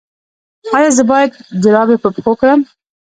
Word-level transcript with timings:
ایا 0.75 0.89
زه 0.97 1.03
باید 1.11 1.31
جرابې 1.63 1.97
په 2.03 2.09
پښو 2.15 2.33
کړم؟ 2.39 2.61